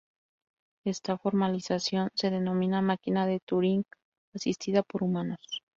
[0.83, 3.83] Esta formalización se denomina máquina de Turing
[4.33, 5.61] asistida por humanos.